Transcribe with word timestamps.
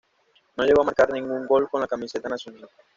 No 0.57 0.63
llegó 0.63 0.81
a 0.81 0.85
marcar 0.85 1.11
ningún 1.13 1.45
gol 1.45 1.69
con 1.69 1.79
la 1.81 1.87
camiseta 1.87 2.27
nacional. 2.27 2.67